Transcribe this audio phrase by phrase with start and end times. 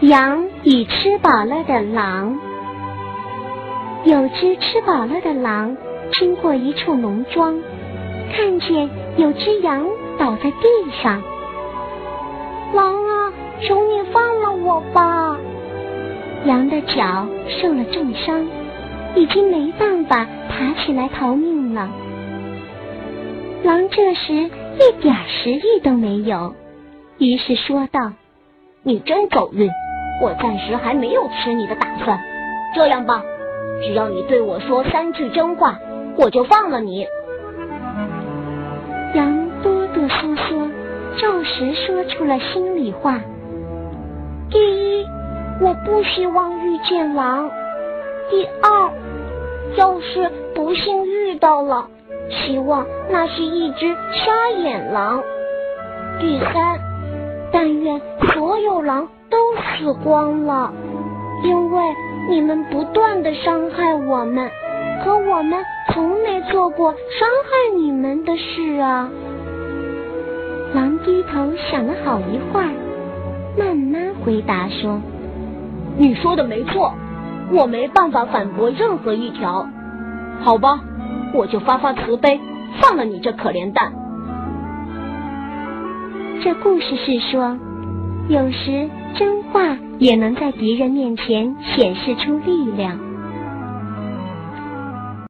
[0.00, 2.38] 羊与吃饱了的狼。
[4.04, 5.76] 有只吃饱了的狼
[6.12, 7.58] 经过一处农庄，
[8.34, 9.86] 看见有只羊
[10.18, 10.66] 倒在地
[11.02, 11.22] 上。
[12.74, 15.38] 狼啊，求你放了我吧！
[16.44, 18.46] 羊的脚受了重伤，
[19.14, 21.88] 已经没办法爬起来逃命了。
[23.62, 26.54] 狼这时一点食欲都没有，
[27.16, 28.12] 于是说道
[28.84, 29.70] ：“你真走运，
[30.22, 32.18] 我暂时还没有吃你的打算。
[32.74, 33.22] 这样吧，
[33.82, 35.78] 只要你对我说三句真话，
[36.16, 37.06] 我就放了你。”
[39.14, 40.70] 羊哆哆嗦嗦，
[41.18, 43.20] 照实说出了心里话。
[44.50, 45.06] 第一，
[45.60, 47.48] 我不希望遇见狼；
[48.30, 48.90] 第二，
[49.76, 51.86] 要是不幸遇到了。
[52.30, 55.22] 希望那是一只瞎眼狼。
[56.18, 56.80] 第三，
[57.54, 58.00] 但愿
[58.32, 59.38] 所有狼都
[59.78, 60.72] 死光了，
[61.44, 61.82] 因为
[62.28, 64.50] 你们不断的伤害我们，
[65.04, 69.08] 可我们从没做过伤害你们的事啊。
[70.74, 72.70] 狼低头想了好一会儿，
[73.56, 75.00] 慢慢回答说
[75.96, 76.92] ：“你说的没错，
[77.52, 79.64] 我没办法反驳任何一条。
[80.40, 80.80] 好吧。”
[81.32, 82.40] 我就发发慈悲，
[82.80, 83.92] 放了你这可怜蛋。
[86.44, 87.58] 这故事是说，
[88.28, 93.00] 有时真话也能在敌人面前显示出力量。